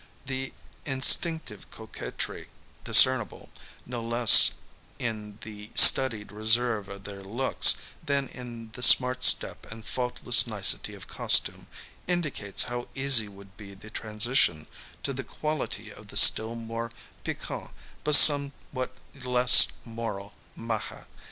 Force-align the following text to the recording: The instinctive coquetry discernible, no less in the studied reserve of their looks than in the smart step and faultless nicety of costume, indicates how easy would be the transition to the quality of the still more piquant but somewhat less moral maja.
The 0.25 0.51
instinctive 0.83 1.69
coquetry 1.69 2.47
discernible, 2.83 3.51
no 3.85 4.01
less 4.01 4.53
in 4.97 5.37
the 5.41 5.69
studied 5.75 6.31
reserve 6.31 6.89
of 6.89 7.03
their 7.03 7.21
looks 7.21 7.75
than 8.03 8.27
in 8.29 8.71
the 8.71 8.81
smart 8.81 9.23
step 9.23 9.71
and 9.71 9.85
faultless 9.85 10.47
nicety 10.47 10.95
of 10.95 11.05
costume, 11.07 11.67
indicates 12.07 12.63
how 12.63 12.87
easy 12.95 13.27
would 13.27 13.55
be 13.57 13.75
the 13.75 13.91
transition 13.91 14.65
to 15.03 15.13
the 15.13 15.23
quality 15.23 15.93
of 15.93 16.07
the 16.07 16.17
still 16.17 16.55
more 16.55 16.91
piquant 17.23 17.69
but 18.03 18.15
somewhat 18.15 18.95
less 19.23 19.67
moral 19.85 20.33
maja. 20.55 21.03